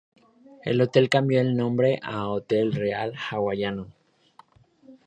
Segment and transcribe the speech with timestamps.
[0.63, 3.93] El hotel cambió el nombre a "Hotel Real Hawaiano".